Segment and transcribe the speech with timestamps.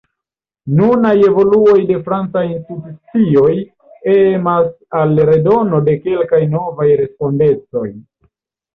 [0.77, 3.53] Nunaj evoluoj de francaj institucioj
[4.17, 7.89] emas al redono de kelkaj novaj respondecoj.